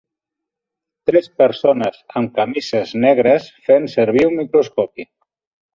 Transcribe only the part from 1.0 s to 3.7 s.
Tres persones amb camises negres